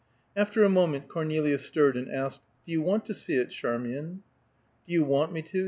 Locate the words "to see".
3.05-3.35